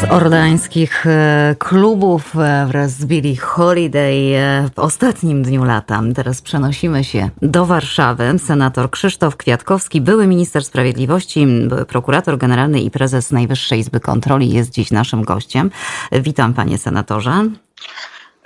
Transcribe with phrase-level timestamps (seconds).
[0.00, 6.02] z orleańskich e, klubów e, wraz z Billie Holiday e, w ostatnim dniu lata.
[6.14, 8.38] Teraz przenosimy się do Warszawy.
[8.38, 14.70] Senator Krzysztof Kwiatkowski, były minister sprawiedliwości, były prokurator generalny i prezes Najwyższej Izby Kontroli jest
[14.70, 15.70] dziś naszym gościem.
[16.12, 17.50] Witam panie senatorze.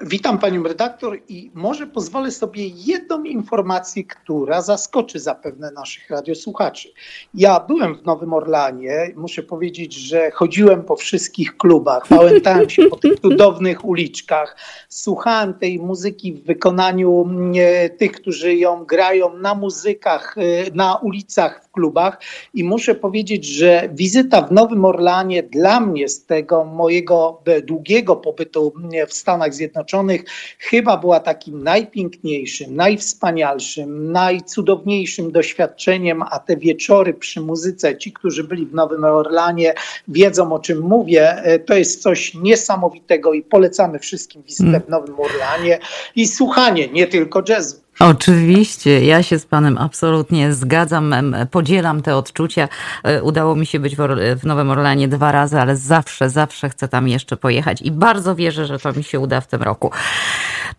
[0.00, 6.88] Witam panią redaktor i może pozwolę sobie jedną informację, która zaskoczy zapewne naszych radiosłuchaczy.
[7.34, 12.96] Ja byłem w Nowym Orlanie, muszę powiedzieć, że chodziłem po wszystkich klubach, pałętałem się po
[12.96, 14.56] tych cudownych uliczkach,
[14.88, 21.64] słuchałem tej muzyki w wykonaniu e, tych, którzy ją grają na muzykach, e, na ulicach,
[21.64, 22.20] w klubach
[22.54, 28.72] i muszę powiedzieć, że wizyta w Nowym Orlanie dla mnie z tego mojego długiego pobytu
[29.08, 30.24] w Stanach Zjednoczonych Zjednoczonych
[30.58, 38.66] chyba była takim najpiękniejszym, najwspanialszym, najcudowniejszym doświadczeniem, a te wieczory przy muzyce, ci, którzy byli
[38.66, 39.74] w Nowym Orlanie,
[40.08, 41.30] wiedzą o czym mówię.
[41.30, 45.78] E, to jest coś niesamowitego i polecamy wszystkim wizytę w Nowym Orlanie
[46.16, 47.83] i słuchanie nie tylko jazzu.
[47.98, 51.14] Oczywiście, ja się z Panem absolutnie zgadzam,
[51.50, 52.68] podzielam te odczucia.
[53.02, 53.96] E, udało mi się być
[54.36, 58.66] w Nowym Orlanie dwa razy, ale zawsze, zawsze chcę tam jeszcze pojechać i bardzo wierzę,
[58.66, 59.90] że to mi się uda w tym roku.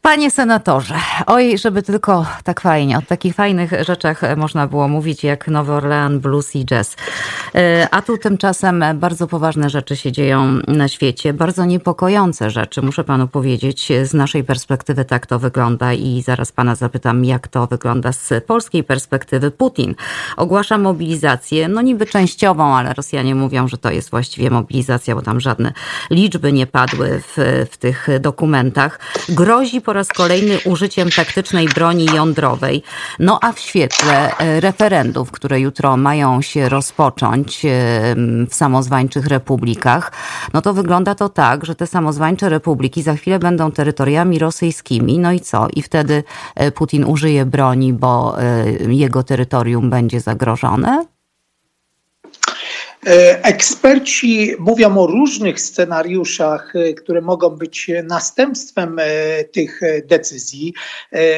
[0.06, 0.95] Panie senatorze,
[1.28, 6.20] oj, żeby tylko tak fajnie, o takich fajnych rzeczach można było mówić jak Nowy Orlean,
[6.20, 6.95] blues i jazz.
[7.56, 13.03] E, a tu tymczasem bardzo poważne rzeczy się dzieją na świecie, bardzo niepokojące rzeczy, muszę
[13.03, 13.92] Panu powiedzieć.
[14.03, 18.83] Z naszej perspektywy tak to wygląda i zaraz Pana zapytam jak to wygląda z polskiej
[18.83, 19.52] perspektywy.
[19.52, 19.95] Putin
[20.38, 25.39] ogłasza mobilizację, no niby częściową, ale Rosjanie mówią, że to jest właściwie mobilizacja, bo tam
[25.39, 25.73] żadne
[26.09, 29.00] liczby nie padły w, w tych dokumentach.
[29.30, 32.83] Grozi po raz kolejny użyciem taktycznej broni jądrowej.
[33.19, 37.69] No a w świetle e, referendów, które jutro mają się rozpocząć e,
[38.49, 40.11] w samozwańczych republikach,
[40.53, 45.19] no to wygląda to tak, że te samozwańcze republiki za chwilę będą terytoriami rosyjskimi.
[45.19, 45.67] No i co?
[45.73, 46.23] I wtedy
[46.55, 48.35] e, Putin użyje broni, bo
[48.87, 51.14] jego terytorium będzie zagrożone?
[53.05, 60.73] E, eksperci mówią o różnych scenariuszach, e, które mogą być następstwem e, tych decyzji.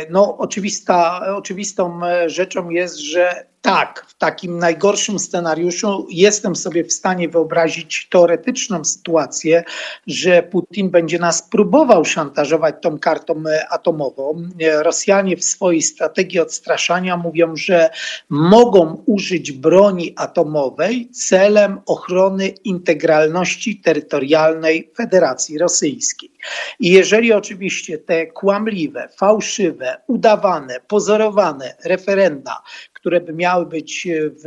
[0.09, 7.29] No, oczywista, oczywistą rzeczą jest, że tak, w takim najgorszym scenariuszu jestem sobie w stanie
[7.29, 9.63] wyobrazić teoretyczną sytuację,
[10.07, 14.49] że Putin będzie nas próbował szantażować tą kartą atomową.
[14.81, 17.89] Rosjanie w swojej strategii odstraszania mówią, że
[18.29, 26.31] mogą użyć broni atomowej celem ochrony integralności terytorialnej Federacji Rosyjskiej.
[26.79, 32.61] I jeżeli oczywiście te kłamliwe, fałszywe, udawane, pozorowane referenda,
[33.07, 34.07] które by miały być
[34.43, 34.45] w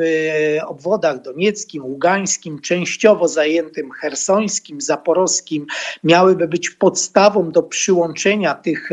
[0.66, 5.66] obwodach donieckim, ługańskim, częściowo zajętym hersońskim, zaporowskim,
[6.04, 8.90] miałyby być podstawą do przyłączenia tych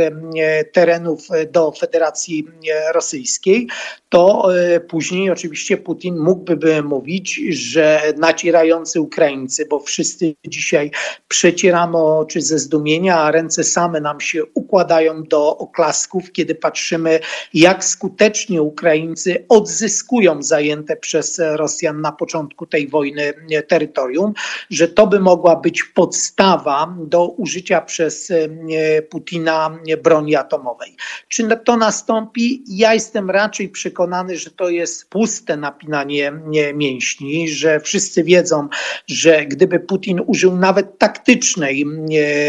[0.74, 2.48] terenów do Federacji
[2.94, 3.68] Rosyjskiej,
[4.10, 10.92] to e, później oczywiście Putin mógłby mówić, że nacierający Ukraińcy, bo wszyscy dzisiaj
[11.28, 17.20] przecieramy oczy ze zdumienia, a ręce same nam się układają do oklasków, kiedy patrzymy,
[17.54, 23.34] jak skutecznie Ukraińcy odzyskują zajęte przez Rosjan na początku tej wojny
[23.68, 24.34] terytorium,
[24.69, 30.95] że to by mogła być podstawa do użycia przez e, Putina broni atomowej.
[31.28, 32.63] Czy to nastąpi?
[32.68, 36.34] Ja jestem raczej przekonany, że to jest puste napinanie
[36.74, 38.68] mięśni, że wszyscy wiedzą,
[39.07, 41.85] że gdyby Putin użył nawet taktycznej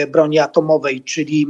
[0.08, 1.46] broni atomowej, czyli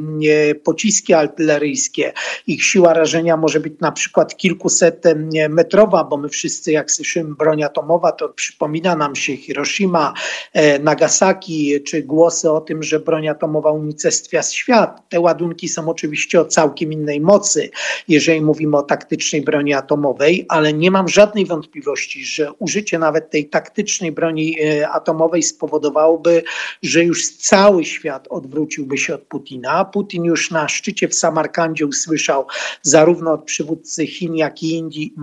[0.64, 2.12] pociski artyleryjskie,
[2.46, 5.04] ich siła rażenia może być na przykład kilkuset
[5.48, 10.14] metrowa, bo my wszyscy jak słyszymy broń atomowa, to przypomina nam się Hiroshima,
[10.52, 15.08] e, Nagasaki, czy głosy o tym, że broń atomowa unicestwia świat.
[15.08, 17.70] Te ładunki są oczywiście o całkiem innej mocy,
[18.08, 23.48] jeżeli mówimy o taktycznej broni atomowej, ale nie mam żadnej wątpliwości, że użycie nawet tej
[23.48, 26.42] taktycznej broni e, atomowej spowodowałoby,
[26.82, 29.84] że już cały świat odwróciłby się od Putina.
[29.84, 32.46] Putin już na szczycie w Samarkandzie usłyszał
[32.82, 35.14] zarówno od przywódcy Chin, jak i Indii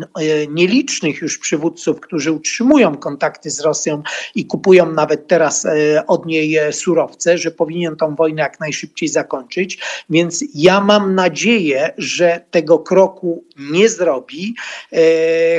[0.49, 4.03] nielicznych już przywódców, którzy utrzymują kontakty z Rosją
[4.35, 9.09] i kupują nawet teraz e, od niej e, surowce, że powinien tą wojnę jak najszybciej
[9.09, 9.79] zakończyć.
[10.09, 14.55] Więc ja mam nadzieję, że tego kroku nie zrobi,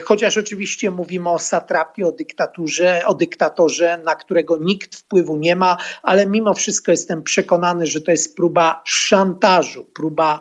[0.04, 5.76] chociaż oczywiście mówimy o satrapie, o dyktaturze, o dyktatorze, na którego nikt wpływu nie ma,
[6.02, 10.40] ale mimo wszystko jestem przekonany, że to jest próba szantażu, próba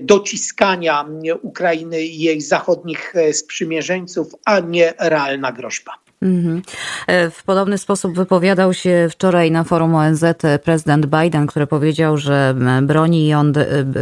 [0.00, 1.04] dociskania
[1.42, 5.92] Ukrainy i jej zachodnich sprzymierzeńców, a nie realna groźba.
[6.22, 6.62] Mhm.
[7.06, 10.24] E, w podobny sposób wypowiadał się wczoraj na forum ONZ
[10.64, 13.32] prezydent Biden, który powiedział, że broni.
[13.32, 13.44] E,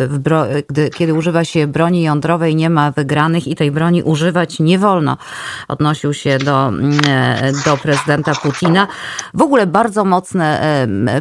[0.08, 0.44] bro...
[0.68, 5.16] Gdy, kiedy używa się broni jądrowej nie ma wygranych i tej broni używać nie wolno.
[5.68, 6.72] Odnosił się do,
[7.08, 8.86] e, do prezydenta Putina.
[9.34, 10.60] W ogóle bardzo mocne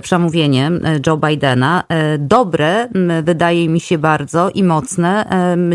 [0.02, 0.72] przemówienie
[1.08, 1.84] Joe Bidena.
[2.18, 2.88] Dobre,
[3.24, 5.26] wydaje mi się bardzo i mocne.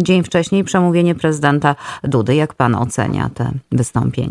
[0.03, 2.35] Dzień wcześniej przemówienie prezydenta Dudy.
[2.35, 4.31] Jak pan ocenia te wystąpienie?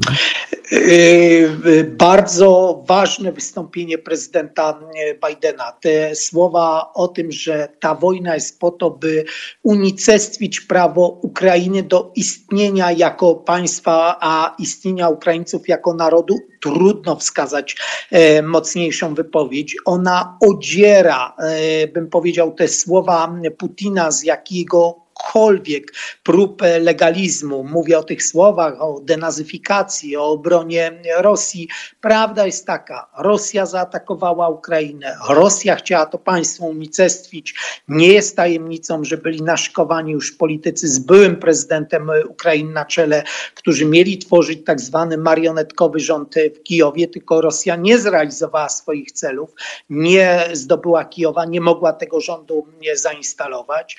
[0.71, 4.79] Yy, bardzo ważne wystąpienie prezydenta
[5.27, 5.71] Bidena.
[5.71, 9.25] Te słowa o tym, że ta wojna jest po to, by
[9.63, 17.75] unicestwić prawo Ukrainy do istnienia jako państwa, a istnienia Ukraińców jako narodu, trudno wskazać
[18.11, 19.75] e, mocniejszą wypowiedź.
[19.85, 25.93] Ona odziera, e, bym powiedział, te słowa Putina z jakiego jakichkolwiek
[26.23, 27.63] prób legalizmu.
[27.63, 31.67] Mówię o tych słowach, o denazyfikacji, o obronie Rosji.
[32.01, 37.55] Prawda jest taka, Rosja zaatakowała Ukrainę, Rosja chciała to państwo unicestwić.
[37.87, 43.23] Nie jest tajemnicą, że byli naszkowani już politycy z byłym prezydentem Ukrainy na czele,
[43.55, 49.49] którzy mieli tworzyć tak zwany marionetkowy rząd w Kijowie, tylko Rosja nie zrealizowała swoich celów,
[49.89, 53.97] nie zdobyła Kijowa, nie mogła tego rządu zainstalować.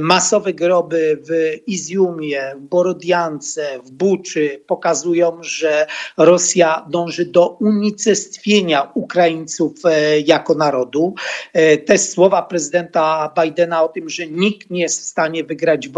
[0.00, 5.86] Masowe groby w Izjumie, w Borodiance, w Buczy pokazują, że
[6.16, 11.14] Rosja dąży do unicestwienia Ukraińców e, jako narodu.
[11.52, 15.88] E, te słowa prezydenta Bidena o tym, że nikt nie jest w stanie wygrać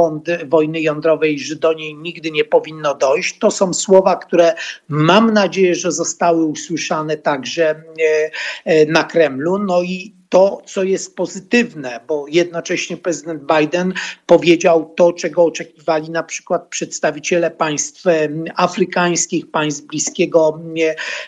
[0.47, 4.55] wojny jądrowej, że do niej nigdy nie powinno dojść, to są słowa, które
[4.89, 7.83] mam nadzieję, że zostały usłyszane także
[8.65, 9.59] e, na Kremlu.
[9.59, 13.95] No i to, co jest pozytywne, bo jednocześnie prezydent Biden
[14.27, 18.05] powiedział to, czego oczekiwali na przykład przedstawiciele państw
[18.57, 20.61] afrykańskich, państw Bliskiego,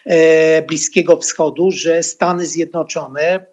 [0.04, 3.46] e, Bliskiego Wschodu, że Stany Zjednoczone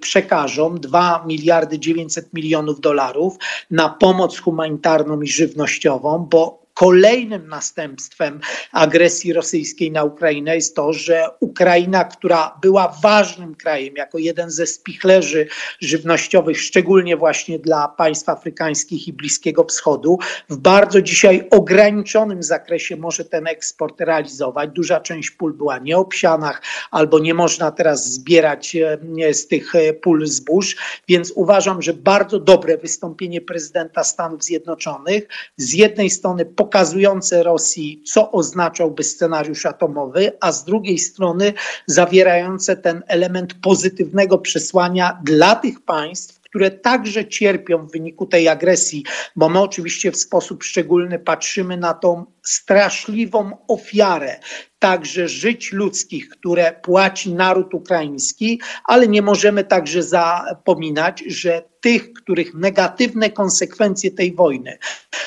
[0.00, 3.36] przekażą 2 miliardy 900 milionów dolarów
[3.70, 8.40] na pomoc humanitarną i żywnościową, bo Kolejnym następstwem
[8.72, 14.66] agresji rosyjskiej na Ukrainę jest to, że Ukraina, która była ważnym krajem, jako jeden ze
[14.66, 15.48] spichlerzy
[15.80, 20.18] żywnościowych, szczególnie właśnie dla państw afrykańskich i Bliskiego Wschodu,
[20.48, 24.70] w bardzo dzisiaj ograniczonym zakresie może ten eksport realizować.
[24.70, 30.26] Duża część pól była nieobsianach albo nie można teraz zbierać e, z tych e, pól
[30.26, 30.76] zbóż,
[31.08, 38.32] więc uważam, że bardzo dobre wystąpienie prezydenta Stanów Zjednoczonych z jednej strony pokazujące Rosji, co
[38.32, 41.52] oznaczałby scenariusz atomowy, a z drugiej strony
[41.86, 49.04] zawierające ten element pozytywnego przesłania dla tych państw, które także cierpią w wyniku tej agresji,
[49.36, 54.40] bo my oczywiście w sposób szczególny patrzymy na tą straszliwą ofiarę
[54.78, 62.54] także żyć ludzkich, które płaci naród ukraiński, ale nie możemy także zapominać, że tych, których
[62.54, 64.78] negatywne konsekwencje tej wojny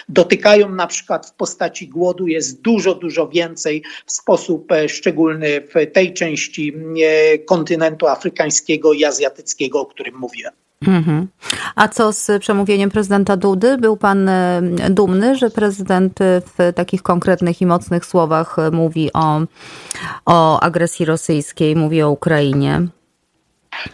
[0.10, 5.92] dotykają na przykład w postaci głodu, jest dużo, dużo więcej w sposób e, szczególny w
[5.94, 6.74] tej części
[7.04, 10.54] e, kontynentu afrykańskiego i azjatyckiego, o którym mówiłem.
[10.88, 11.28] Mhm.
[11.76, 13.78] A co z przemówieniem prezydenta Dudy?
[13.78, 19.42] Był pan e, dumny, że prezydent w takich konkretnych i mocnych słowach mówi o,
[20.26, 22.88] o agresji rosyjskiej, mówi o Ukrainie?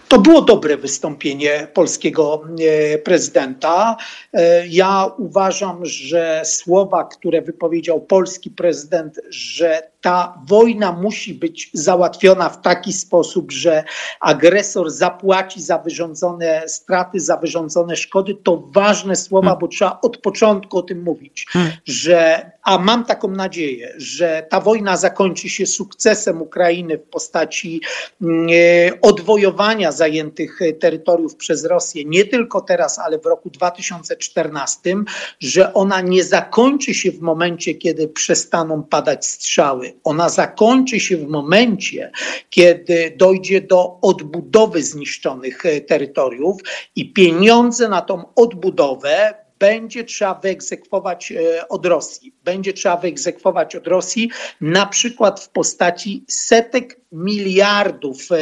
[0.08, 3.98] To było dobre wystąpienie polskiego e, prezydenta.
[4.34, 12.50] E, ja uważam, że słowa, które wypowiedział polski prezydent, że ta wojna musi być załatwiona
[12.50, 13.84] w taki sposób, że
[14.20, 19.60] agresor zapłaci za wyrządzone straty, za wyrządzone szkody, to ważne słowa, hmm.
[19.60, 21.72] bo trzeba od początku o tym mówić, hmm.
[21.86, 27.82] że, a mam taką nadzieję, że ta wojna zakończy się sukcesem Ukrainy w postaci
[28.22, 34.96] mm, e, odwojowania zajętych terytoriów przez Rosję, nie tylko teraz, ale w roku 2014,
[35.40, 41.28] że ona nie zakończy się w momencie, kiedy przestaną padać strzały ona zakończy się w
[41.28, 42.12] momencie,
[42.50, 46.62] kiedy dojdzie do odbudowy zniszczonych e, terytoriów
[46.96, 52.34] i pieniądze na tą odbudowę będzie trzeba wyegzekwować e, od Rosji.
[52.44, 54.30] Będzie trzeba wyegzekwować od Rosji
[54.62, 58.36] na przykład w postaci setek miliardów e,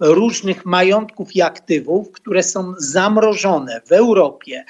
[0.00, 4.64] różnych majątków i aktywów, które są zamrożone w Europie,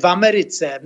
[0.00, 0.80] w Ameryce,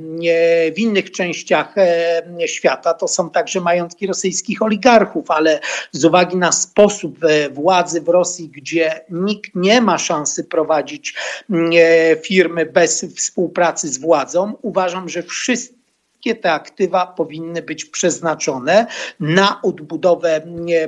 [0.76, 2.94] w innych częściach e, świata.
[2.94, 5.60] To są także majątki rosyjskich oligarchów, ale
[5.92, 11.14] z uwagi na sposób e, władzy w Rosji, gdzie nikt nie ma szansy prowadzić
[12.22, 15.77] firmy bez współpracy z władzą, uważam, że wszyscy
[16.18, 18.86] wszystkie te aktywa powinny być przeznaczone
[19.20, 20.42] na odbudowę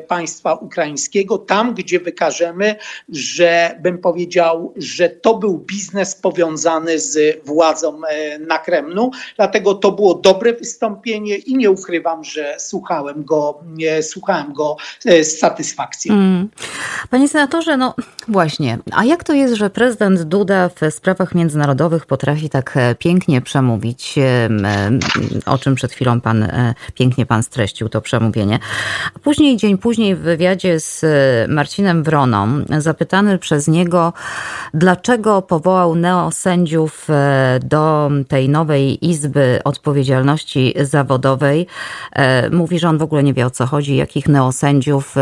[0.09, 2.77] państwa ukraińskiego, tam gdzie wykażemy,
[3.09, 9.11] że bym powiedział, że to był biznes powiązany z władzą e, na Kremlu.
[9.37, 13.61] Dlatego to było dobre wystąpienie i nie ukrywam, że słuchałem go,
[14.03, 16.15] słuchałem go e, z satysfakcją.
[16.15, 16.49] Mm.
[17.11, 17.95] Panie senatorze, no
[18.29, 23.41] właśnie, a jak to jest, że prezydent Duda w sprawach międzynarodowych potrafi tak e, pięknie
[23.41, 24.19] przemówić,
[25.47, 26.49] o czym przed chwilą pan,
[26.95, 28.59] pięknie pan streścił to przemówienie.
[29.23, 31.05] Później, dzień później w wywiadzie z
[31.49, 34.13] Marcinem Wroną, zapytany przez niego,
[34.75, 37.09] dlaczego powołał neosędziów
[37.63, 41.67] do tej nowej Izby Odpowiedzialności Zawodowej,
[42.51, 45.15] mówi, że on w ogóle nie wie o co chodzi, jakich neosędziów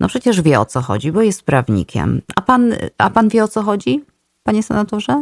[0.00, 2.22] no przecież wie o co chodzi, bo jest prawnikiem.
[2.36, 4.04] A pan, a pan wie o co chodzi,
[4.42, 5.20] panie senatorze?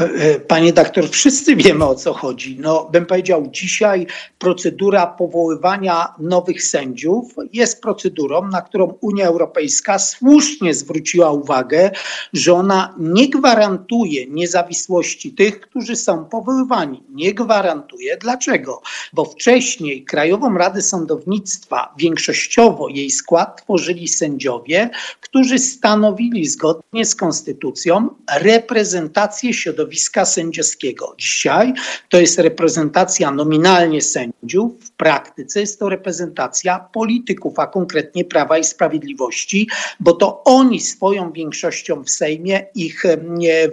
[0.00, 2.56] E, panie doktor, wszyscy wiemy o co chodzi.
[2.60, 4.06] No, bym powiedział, dzisiaj
[4.38, 11.90] procedura powoływania nowych sędziów jest procedurą, na którą Unia Europejska słusznie zwróciła uwagę,
[12.32, 17.02] że ona nie gwarantuje niezawisłości tych, którzy są powoływani.
[17.10, 18.16] Nie gwarantuje.
[18.16, 18.82] Dlaczego?
[19.12, 28.08] Bo wcześniej Krajową Radę Sądownictwa, większościowo jej skład tworzyli sędziowie, którzy stanowili zgodnie z konstytucją
[28.40, 31.14] reprezentację środowiska środowiska sędziowskiego.
[31.18, 31.72] Dzisiaj
[32.08, 38.64] to jest reprezentacja nominalnie sędziów, w praktyce jest to reprezentacja polityków, a konkretnie Prawa i
[38.64, 39.68] Sprawiedliwości,
[40.00, 43.02] bo to oni swoją większością w Sejmie ich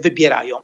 [0.02, 0.56] wybierają.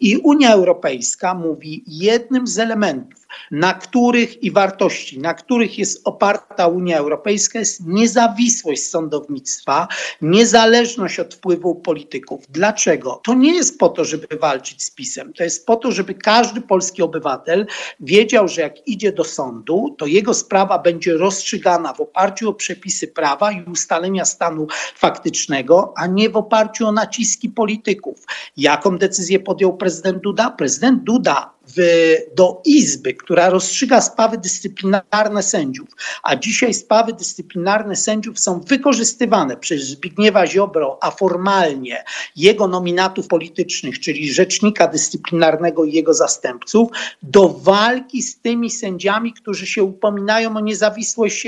[0.00, 3.17] I Unia Europejska mówi, jednym z elementów,
[3.50, 9.88] na których i wartości, na których jest oparta Unia Europejska, jest niezawisłość sądownictwa,
[10.22, 12.44] niezależność od wpływu polityków.
[12.48, 13.20] Dlaczego?
[13.24, 15.32] To nie jest po to, żeby walczyć z PiSem.
[15.32, 17.66] To jest po to, żeby każdy polski obywatel
[18.00, 23.08] wiedział, że jak idzie do sądu, to jego sprawa będzie rozstrzygana w oparciu o przepisy
[23.08, 28.24] prawa i ustalenia stanu faktycznego, a nie w oparciu o naciski polityków.
[28.56, 30.50] Jaką decyzję podjął prezydent Duda?
[30.50, 31.80] Prezydent Duda w,
[32.36, 35.88] do Izby, która rozstrzyga sprawy dyscyplinarne sędziów,
[36.22, 42.04] a dzisiaj sprawy dyscyplinarne sędziów są wykorzystywane przez Zbigniewa Ziobro, a formalnie
[42.36, 46.88] jego nominatów politycznych, czyli rzecznika dyscyplinarnego i jego zastępców,
[47.22, 51.46] do walki z tymi sędziami, którzy się upominają o niezawisłość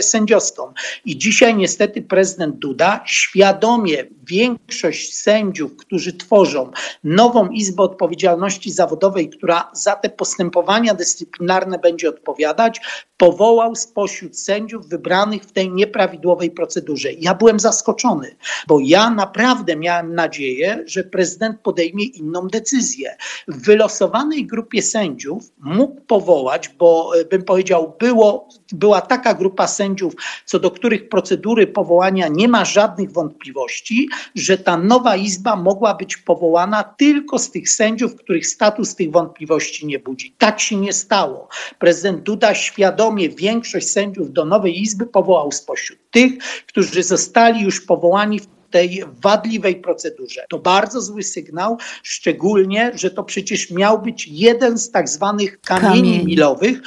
[0.00, 0.72] sędziowską.
[1.04, 6.70] I dzisiaj niestety prezydent Duda świadomie większość sędziów, którzy tworzą
[7.04, 12.80] nową Izbę Odpowiedzialności Zawodowej, która za te postępowania dyscyplinarne będzie odpowiadać,
[13.24, 17.12] powołał spośród sędziów wybranych w tej nieprawidłowej procedurze.
[17.12, 18.36] Ja byłem zaskoczony,
[18.68, 23.16] bo ja naprawdę miałem nadzieję, że prezydent podejmie inną decyzję.
[23.48, 30.14] W wylosowanej grupie sędziów mógł powołać, bo e, bym powiedział, było, była taka grupa sędziów,
[30.44, 36.16] co do których procedury powołania nie ma żadnych wątpliwości, że ta nowa izba mogła być
[36.16, 40.34] powołana tylko z tych sędziów, których status tych wątpliwości nie budzi.
[40.38, 41.48] Tak się nie stało.
[41.78, 46.32] Prezydent Duda świadomie większość sędziów do nowej izby powołał spośród tych,
[46.66, 50.44] którzy zostali już powołani w tej wadliwej procedurze.
[50.48, 56.10] To bardzo zły sygnał, szczególnie, że to przecież miał być jeden z tak zwanych kamieni
[56.12, 56.26] Kamień.
[56.26, 56.80] milowych,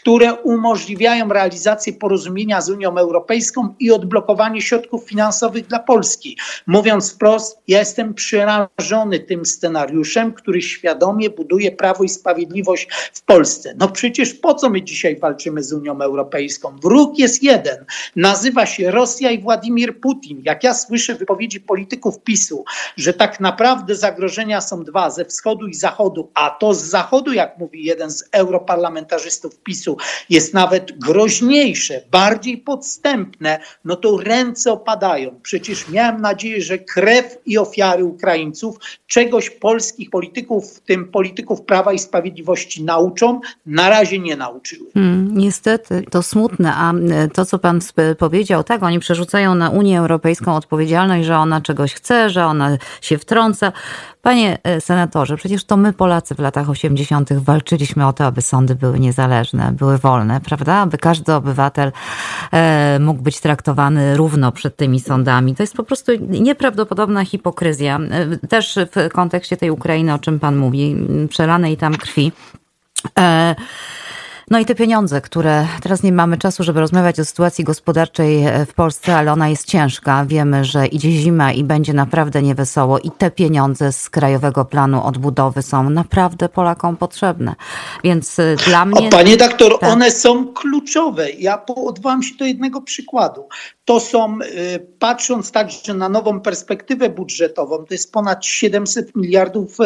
[0.00, 6.36] które umożliwiają realizację porozumienia z Unią Europejską i odblokowanie środków finansowych dla Polski.
[6.66, 13.74] Mówiąc wprost, ja jestem przerażony tym scenariuszem, który świadomie buduje prawo i sprawiedliwość w Polsce.
[13.78, 16.76] No przecież po co my dzisiaj walczymy z Unią Europejską?
[16.82, 17.84] Wróg jest jeden.
[18.16, 20.42] Nazywa się Rosja i Władimir Putin.
[20.44, 22.64] Jak ja słyszę wypowiedzi polityków PiSu,
[22.96, 27.58] że tak naprawdę zagrożenia są dwa, ze wschodu i zachodu, a to z zachodu, jak
[27.58, 29.87] mówi jeden z europarlamentarzystów PiSu,
[30.30, 35.40] jest nawet groźniejsze, bardziej podstępne, no to ręce opadają.
[35.42, 38.76] Przecież miałem nadzieję, że krew i ofiary Ukraińców
[39.06, 44.90] czegoś polskich polityków, w tym polityków Prawa i Sprawiedliwości nauczą, na razie nie nauczyły.
[44.94, 47.80] Hmm, niestety, to smutne, a e, to, co pan
[48.18, 53.18] powiedział, tak, oni przerzucają na Unię Europejską odpowiedzialność, że ona czegoś chce, że ona się
[53.18, 53.72] wtrąca.
[54.22, 57.32] Panie e, senatorze, przecież to my Polacy w latach 80.
[57.32, 60.74] walczyliśmy o to, aby sądy były niezależne, były wolne, prawda?
[60.74, 61.92] Aby każdy obywatel
[62.52, 65.54] e, mógł być traktowany równo przed tymi sądami.
[65.54, 67.98] To jest po prostu nieprawdopodobna hipokryzja.
[67.98, 70.96] E, też w kontekście tej Ukrainy, o czym pan mówi,
[71.28, 72.32] przelanej tam krwi.
[74.50, 78.66] No i te pieniądze, które teraz nie mamy czasu, żeby rozmawiać o sytuacji gospodarczej e,
[78.66, 80.24] w Polsce, ale ona jest ciężka.
[80.26, 85.62] Wiemy, że idzie zima i będzie naprawdę niewesoło i te pieniądze z Krajowego Planu Odbudowy
[85.62, 87.54] są naprawdę Polakom potrzebne.
[88.04, 89.08] Więc e, dla mnie...
[89.08, 89.90] O, panie doktor, tak.
[89.90, 91.30] one są kluczowe.
[91.30, 93.48] Ja odwołam się do jednego przykładu.
[93.84, 99.76] To są, y, patrząc także na nową perspektywę budżetową, to jest ponad 700 miliardów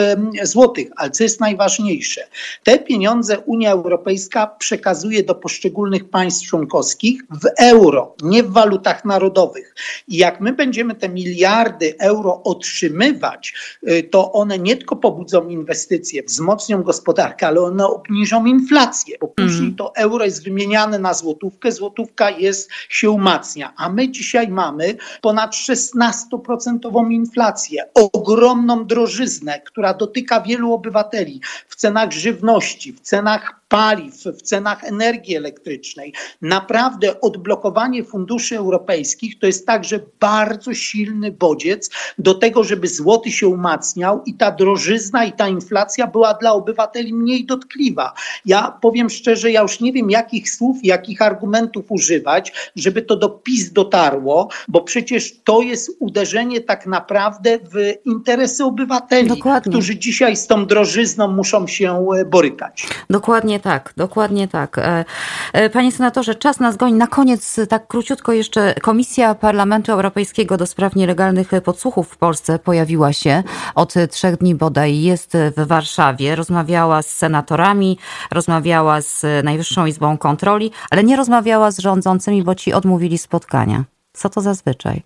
[0.43, 2.21] złotych, ale co jest najważniejsze,
[2.65, 9.75] te pieniądze Unia Europejska przekazuje do poszczególnych państw członkowskich w euro, nie w walutach narodowych.
[10.09, 13.55] I jak my będziemy te miliardy euro otrzymywać,
[13.89, 19.65] y, to one nie tylko pobudzą inwestycje, wzmocnią gospodarkę, ale one obniżą inflację, bo później
[19.65, 19.77] mm.
[19.77, 25.53] to euro jest wymieniane na złotówkę, złotówka jest, się umacnia, a my dzisiaj mamy ponad
[25.53, 34.43] 16% inflację, ogromną drożyznę, która dotyka wielu obywateli w cenach żywności, w cenach paliw, w
[34.43, 36.13] cenach energii elektrycznej.
[36.43, 43.49] Naprawdę odblokowanie funduszy europejskich to jest także bardzo silny bodziec do tego, żeby złoty się
[43.49, 48.13] umacniał i ta drożyzna i ta inflacja była dla obywateli mniej dotkliwa.
[48.47, 53.29] Ja powiem szczerze, ja już nie wiem jakich słów, jakich argumentów używać, żeby to do
[53.29, 59.73] PiS dotarło, bo przecież to jest uderzenie tak naprawdę w interesy obywateli, Dokładnie.
[59.73, 62.87] którzy dzisiaj z tą drożyzną muszą się e, borykać.
[63.11, 64.79] Dokładnie tak, dokładnie tak.
[64.79, 65.05] E,
[65.53, 66.95] e, panie senatorze, czas nas goni.
[66.95, 73.13] Na koniec, tak króciutko jeszcze, Komisja Parlamentu Europejskiego do spraw nielegalnych podsłuchów w Polsce pojawiła
[73.13, 73.43] się
[73.75, 77.99] od trzech dni bodaj, jest w Warszawie, rozmawiała z senatorami,
[78.31, 83.85] rozmawiała z Najwyższą Izbą Kontroli, ale nie rozmawiała z rządzącymi, bo ci odmówili spotkania.
[84.13, 85.03] Co to zazwyczaj?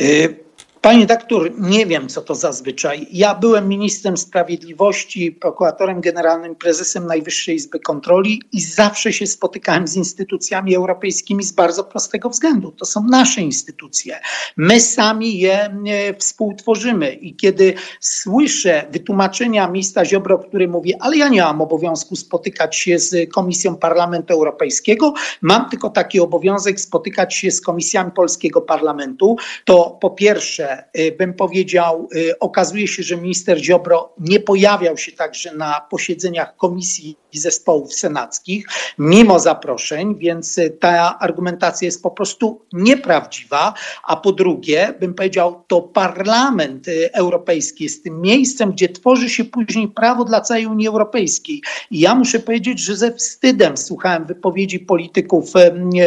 [0.00, 0.47] Y
[0.80, 3.06] Panie doktor, nie wiem, co to zazwyczaj.
[3.12, 9.96] Ja byłem ministrem sprawiedliwości, prokuratorem generalnym, prezesem Najwyższej Izby Kontroli i zawsze się spotykałem z
[9.96, 12.72] instytucjami europejskimi z bardzo prostego względu.
[12.72, 14.20] To są nasze instytucje.
[14.56, 17.12] My sami je e, współtworzymy.
[17.12, 22.98] I kiedy słyszę wytłumaczenia ministra Ziobro, który mówi, ale ja nie mam obowiązku spotykać się
[22.98, 29.98] z Komisją Parlamentu Europejskiego, mam tylko taki obowiązek spotykać się z komisjami Polskiego Parlamentu, to
[30.00, 35.54] po pierwsze, Y, bym powiedział, y, okazuje się, że minister Ziobro nie pojawiał się także
[35.54, 38.66] na posiedzeniach komisji i zespołów senackich,
[38.98, 43.74] mimo zaproszeń, więc y, ta argumentacja jest po prostu nieprawdziwa.
[44.04, 49.88] A po drugie, bym powiedział, to Parlament Europejski jest tym miejscem, gdzie tworzy się później
[49.88, 51.62] prawo dla całej Unii Europejskiej.
[51.90, 55.52] I ja muszę powiedzieć, że ze wstydem słuchałem wypowiedzi polityków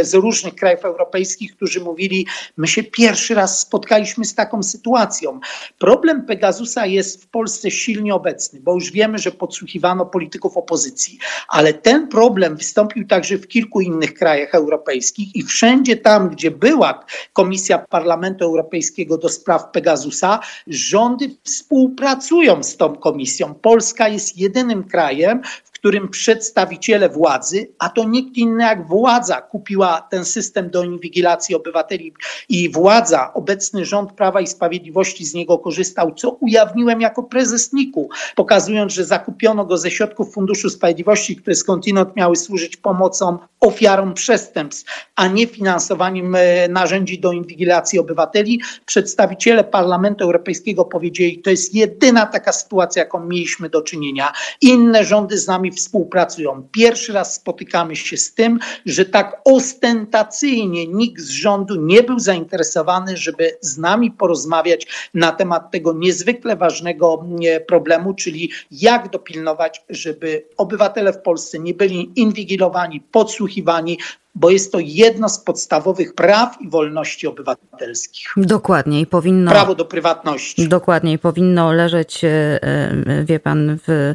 [0.02, 5.40] z różnych krajów europejskich, którzy mówili, my się pierwszy raz spotkaliśmy z taką taką sytuacją.
[5.80, 11.74] Problem Pegasusa jest w Polsce silnie obecny, bo już wiemy, że podsłuchiwano polityków opozycji, ale
[11.74, 17.78] ten problem wystąpił także w kilku innych krajach europejskich i wszędzie tam, gdzie była Komisja
[17.90, 23.54] Parlamentu Europejskiego do spraw Pegasusa, rządy współpracują z tą komisją.
[23.54, 30.08] Polska jest jedynym krajem, w którym przedstawiciele władzy, a to nikt inny jak władza kupiła
[30.10, 32.14] ten system do inwigilacji obywateli
[32.50, 38.10] i władza, obecny rząd Prawa i Sprawiedliwości z niego korzystał, co ujawniłem jako prezes NIK-u,
[38.36, 45.08] pokazując, że zakupiono go ze środków Funduszu Sprawiedliwości, które skądinąd miały służyć pomocą ofiarom przestępstw,
[45.16, 48.62] a nie finansowaniem e, narzędzi do inwigilacji obywateli.
[48.86, 54.34] Przedstawiciele Parlamentu Europejskiego powiedzieli, to jest jedyna taka sytuacja, jaką mieliśmy do czynienia.
[54.62, 56.68] Inne rządy z nami współpracują.
[56.72, 63.18] Pierwszy raz spotykamy się z tym, że tak ostentacyjnie nikt z rządu nie był zainteresowany,
[63.18, 67.26] żeby z nami porozmawiać na temat tego niezwykle ważnego
[67.68, 73.98] problemu, czyli jak dopilnować, żeby obywatele w Polsce nie byli inwigilowani, podsłuchiwani,
[74.36, 78.28] bo jest to jedno z podstawowych praw i wolności obywatelskich.
[78.38, 79.52] Dokładnie i powinno.
[79.52, 80.70] Prawo do prywatności.
[80.70, 84.14] Dokładnie i powinno leżeć, e, e, wie pan, w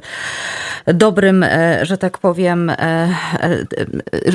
[0.87, 2.72] dobrym, e, że tak powiem,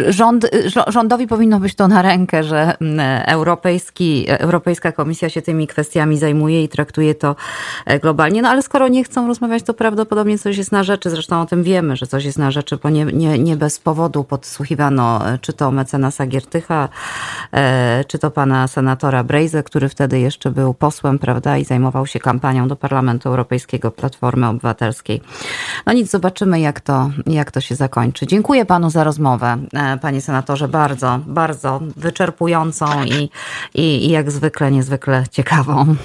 [0.07, 0.49] rząd,
[0.87, 2.73] rządowi powinno być to na rękę, że
[3.25, 7.35] Europejski, Europejska Komisja się tymi kwestiami zajmuje i traktuje to
[8.01, 8.41] globalnie.
[8.41, 11.09] No ale skoro nie chcą rozmawiać, to prawdopodobnie coś jest na rzeczy.
[11.09, 14.23] Zresztą o tym wiemy, że coś jest na rzeczy, bo nie, nie, nie bez powodu
[14.23, 16.89] podsłuchiwano, czy to mecenasa Giertycha,
[17.53, 22.19] e, czy to pana senatora Brejze, który wtedy jeszcze był posłem, prawda, i zajmował się
[22.19, 25.21] kampanią do Parlamentu Europejskiego Platformy Obywatelskiej.
[25.85, 28.27] No nic, zobaczymy, jak to, jak to się zakończy.
[28.27, 33.29] Dziękuję panu za rozmowę, e, panie senatorze, bardzo, bardzo wyczerpującą i,
[33.73, 35.95] i, i jak zwykle niezwykle ciekawą.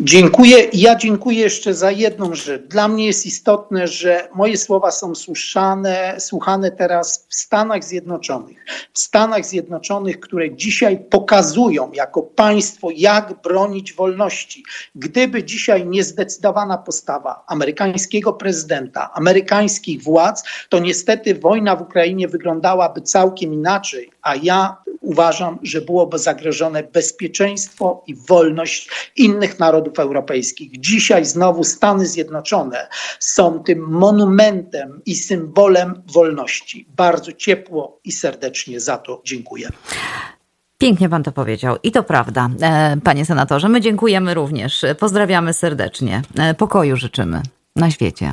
[0.00, 0.68] Dziękuję.
[0.72, 2.62] Ja dziękuję jeszcze za jedną rzecz.
[2.62, 8.64] Dla mnie jest istotne, że moje słowa są słuchane, słuchane teraz w Stanach Zjednoczonych.
[8.92, 14.64] W Stanach Zjednoczonych, które dzisiaj pokazują jako państwo, jak bronić wolności.
[14.94, 23.54] Gdyby dzisiaj niezdecydowana postawa amerykańskiego prezydenta, amerykańskich władz, to niestety wojna w Ukrainie wyglądałaby całkiem
[23.54, 30.80] inaczej, a ja uważam, że byłoby zagrożone bezpieczeństwo i wolność innych narodów europejskich.
[30.80, 32.88] Dzisiaj znowu Stany Zjednoczone
[33.20, 36.86] są tym monumentem i symbolem wolności.
[36.96, 39.68] Bardzo ciepło i serdecznie za to dziękuję.
[40.78, 43.68] Pięknie pan to powiedział i to prawda, e, panie senatorze.
[43.68, 44.84] My dziękujemy również.
[44.98, 46.22] Pozdrawiamy serdecznie.
[46.38, 47.42] E, pokoju życzymy
[47.76, 48.32] na świecie.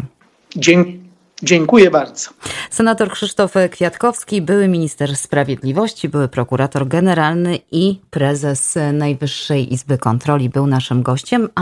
[0.56, 1.03] Dziękuję.
[1.44, 2.30] Dziękuję bardzo.
[2.70, 10.68] Senator Krzysztof Kwiatkowski, były minister sprawiedliwości, były prokurator generalny i prezes Najwyższej Izby Kontroli był
[10.68, 11.50] naszym gościem.